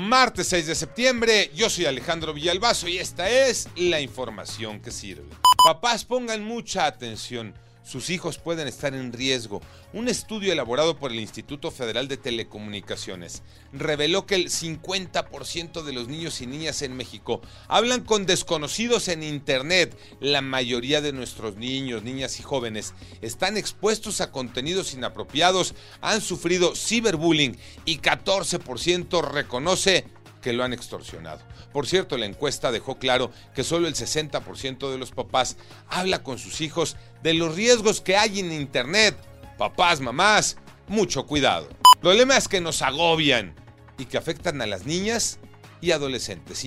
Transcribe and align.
Martes 0.00 0.48
6 0.48 0.66
de 0.66 0.74
septiembre, 0.74 1.50
yo 1.54 1.68
soy 1.68 1.84
Alejandro 1.84 2.32
Villalbazo 2.32 2.88
y 2.88 2.96
esta 2.96 3.28
es 3.28 3.68
la 3.76 4.00
información 4.00 4.80
que 4.80 4.90
sirve. 4.90 5.28
Papás 5.62 6.06
pongan 6.06 6.42
mucha 6.42 6.86
atención 6.86 7.52
sus 7.82 8.10
hijos 8.10 8.38
pueden 8.38 8.68
estar 8.68 8.94
en 8.94 9.12
riesgo. 9.12 9.60
Un 9.92 10.08
estudio 10.08 10.52
elaborado 10.52 10.96
por 10.96 11.10
el 11.10 11.20
Instituto 11.20 11.70
Federal 11.70 12.08
de 12.08 12.16
Telecomunicaciones 12.16 13.42
reveló 13.72 14.26
que 14.26 14.34
el 14.34 14.48
50% 14.50 15.82
de 15.82 15.92
los 15.92 16.08
niños 16.08 16.40
y 16.40 16.46
niñas 16.46 16.82
en 16.82 16.96
México 16.96 17.40
hablan 17.68 18.02
con 18.04 18.26
desconocidos 18.26 19.08
en 19.08 19.22
Internet. 19.22 19.96
La 20.20 20.42
mayoría 20.42 21.00
de 21.00 21.12
nuestros 21.12 21.56
niños, 21.56 22.02
niñas 22.02 22.38
y 22.38 22.42
jóvenes 22.42 22.94
están 23.22 23.56
expuestos 23.56 24.20
a 24.20 24.30
contenidos 24.30 24.94
inapropiados, 24.94 25.74
han 26.00 26.20
sufrido 26.20 26.74
ciberbullying 26.74 27.56
y 27.84 27.98
14% 27.98 29.22
reconoce 29.30 30.04
que 30.40 30.52
lo 30.52 30.64
han 30.64 30.72
extorsionado. 30.72 31.40
Por 31.72 31.86
cierto, 31.86 32.16
la 32.16 32.26
encuesta 32.26 32.72
dejó 32.72 32.98
claro 32.98 33.30
que 33.54 33.64
solo 33.64 33.88
el 33.88 33.94
60% 33.94 34.90
de 34.90 34.98
los 34.98 35.10
papás 35.10 35.56
habla 35.88 36.22
con 36.22 36.38
sus 36.38 36.60
hijos 36.60 36.96
de 37.22 37.34
los 37.34 37.54
riesgos 37.54 38.00
que 38.00 38.16
hay 38.16 38.40
en 38.40 38.52
Internet. 38.52 39.16
Papás, 39.58 40.00
mamás, 40.00 40.56
mucho 40.88 41.26
cuidado. 41.26 41.68
El 41.94 42.00
problema 42.00 42.36
es 42.36 42.48
que 42.48 42.60
nos 42.60 42.82
agobian 42.82 43.54
y 43.98 44.06
que 44.06 44.16
afectan 44.16 44.60
a 44.62 44.66
las 44.66 44.86
niñas 44.86 45.38
y 45.80 45.92
adolescentes. 45.92 46.58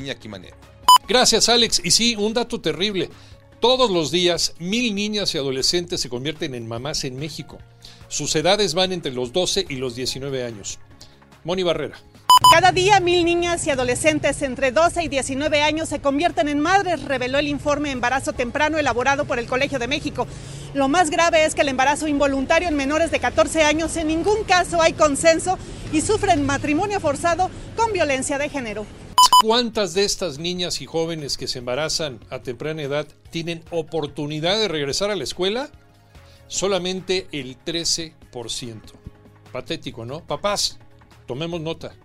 Gracias, 1.08 1.50
Alex. 1.50 1.82
Y 1.84 1.92
sí, 1.92 2.16
un 2.16 2.34
dato 2.34 2.62
terrible. 2.62 3.10
Todos 3.60 3.90
los 3.90 4.12
días, 4.12 4.56
mil 4.60 4.94
niñas 4.94 5.34
y 5.34 5.38
adolescentes 5.38 6.02
se 6.02 6.10
convierten 6.10 6.54
en 6.54 6.68
mamás 6.68 7.04
en 7.06 7.18
México. 7.18 7.60
Sus 8.08 8.36
edades 8.36 8.74
van 8.74 8.92
entre 8.92 9.12
los 9.12 9.34
12 9.34 9.66
y 9.70 9.76
los 9.78 9.96
19 9.96 10.44
años. 10.44 10.80
Moni 11.44 11.64
Barrera. 11.64 11.98
Cada 12.52 12.72
día 12.72 13.00
mil 13.00 13.26
niñas 13.26 13.66
y 13.66 13.72
adolescentes 13.72 14.42
entre 14.42 14.72
12 14.72 15.04
y 15.04 15.08
19 15.08 15.62
años 15.62 15.90
se 15.90 16.00
convierten 16.00 16.48
en 16.48 16.60
madres, 16.60 17.04
reveló 17.04 17.40
el 17.40 17.48
informe 17.48 17.92
Embarazo 17.92 18.34
Temprano 18.34 18.78
elaborado 18.78 19.26
por 19.26 19.40
el 19.40 19.48
Colegio 19.48 19.80
de 19.80 19.88
México. 19.88 20.28
Lo 20.74 20.88
más 20.88 21.10
grave 21.10 21.46
es 21.46 21.56
que 21.56 21.62
el 21.62 21.70
embarazo 21.70 22.08
involuntario 22.08 22.68
en 22.68 22.76
menores 22.76 23.12
de 23.12 23.20
14 23.20 23.64
años 23.64 23.96
en 23.98 24.08
ningún 24.08 24.44
caso 24.44 24.82
hay 24.82 24.94
consenso 24.94 25.58
y 25.92 26.02
sufren 26.02 26.46
matrimonio 26.46 27.00
forzado 27.00 27.50
con 27.76 27.92
violencia 27.92 28.38
de 28.38 28.50
género. 28.50 28.86
¿Cuántas 29.42 29.94
de 29.94 30.04
estas 30.04 30.38
niñas 30.38 30.82
y 30.82 30.86
jóvenes 30.86 31.38
que 31.38 31.48
se 31.48 31.60
embarazan 31.60 32.20
a 32.30 32.40
temprana 32.40 32.84
edad 32.84 33.08
tienen 33.32 33.64
oportunidad 33.72 34.58
de 34.60 34.68
regresar 34.68 35.12
a 35.12 35.16
la 35.16 35.24
escuela? 35.24 35.70
Solamente 36.48 37.28
el 37.32 37.58
13%. 37.58 38.14
Patético, 39.52 40.06
¿no? 40.06 40.24
Papás, 40.26 40.80
tomemos 41.26 41.60
nota 41.60 41.96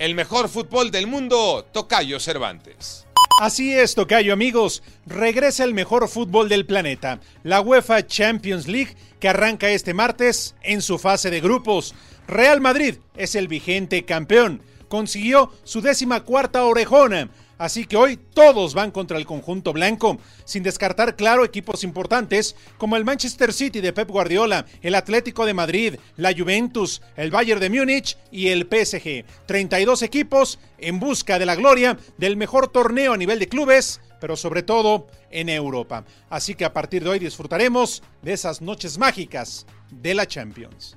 el 0.00 0.14
mejor 0.14 0.48
fútbol 0.48 0.90
del 0.90 1.06
mundo, 1.06 1.68
Tocayo 1.72 2.18
Cervantes. 2.20 3.06
Así 3.38 3.74
es, 3.74 3.94
Tocayo 3.94 4.32
amigos, 4.32 4.82
regresa 5.04 5.62
el 5.62 5.74
mejor 5.74 6.08
fútbol 6.08 6.48
del 6.48 6.64
planeta, 6.64 7.20
la 7.42 7.60
UEFA 7.60 8.06
Champions 8.06 8.66
League, 8.66 8.96
que 9.20 9.28
arranca 9.28 9.68
este 9.70 9.92
martes 9.92 10.54
en 10.62 10.80
su 10.80 10.98
fase 10.98 11.28
de 11.28 11.42
grupos. 11.42 11.94
Real 12.26 12.62
Madrid 12.62 12.94
es 13.14 13.34
el 13.34 13.46
vigente 13.46 14.06
campeón, 14.06 14.62
consiguió 14.90 15.50
su 15.64 15.80
décima 15.80 16.20
cuarta 16.20 16.64
orejona, 16.64 17.30
Así 17.60 17.84
que 17.84 17.98
hoy 17.98 18.16
todos 18.16 18.72
van 18.72 18.90
contra 18.90 19.18
el 19.18 19.26
conjunto 19.26 19.74
blanco, 19.74 20.16
sin 20.46 20.62
descartar 20.62 21.14
claro 21.14 21.44
equipos 21.44 21.84
importantes 21.84 22.56
como 22.78 22.96
el 22.96 23.04
Manchester 23.04 23.52
City 23.52 23.82
de 23.82 23.92
Pep 23.92 24.08
Guardiola, 24.08 24.64
el 24.80 24.94
Atlético 24.94 25.44
de 25.44 25.52
Madrid, 25.52 25.96
la 26.16 26.32
Juventus, 26.32 27.02
el 27.16 27.30
Bayern 27.30 27.60
de 27.60 27.68
Múnich 27.68 28.16
y 28.32 28.48
el 28.48 28.62
PSG. 28.62 29.26
32 29.44 30.00
equipos 30.00 30.58
en 30.78 30.98
busca 31.00 31.38
de 31.38 31.44
la 31.44 31.54
gloria 31.54 31.98
del 32.16 32.38
mejor 32.38 32.68
torneo 32.68 33.12
a 33.12 33.18
nivel 33.18 33.38
de 33.38 33.50
clubes, 33.50 34.00
pero 34.22 34.36
sobre 34.36 34.62
todo 34.62 35.08
en 35.30 35.50
Europa. 35.50 36.06
Así 36.30 36.54
que 36.54 36.64
a 36.64 36.72
partir 36.72 37.04
de 37.04 37.10
hoy 37.10 37.18
disfrutaremos 37.18 38.02
de 38.22 38.32
esas 38.32 38.62
noches 38.62 38.96
mágicas 38.96 39.66
de 39.90 40.14
la 40.14 40.26
Champions. 40.26 40.96